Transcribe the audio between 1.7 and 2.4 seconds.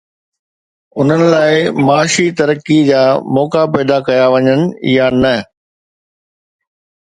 معاشي